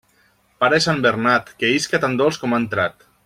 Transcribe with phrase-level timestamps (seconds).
[0.63, 3.11] Pare sant Bernat, que isca tan dolç com ha entrat.